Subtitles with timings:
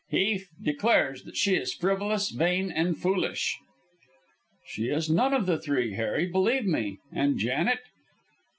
[0.09, 3.59] He declares that she is frivolous, vain and foolish."
[4.65, 6.97] "She is none of the three, Harry, believe me.
[7.11, 7.81] And Janet?"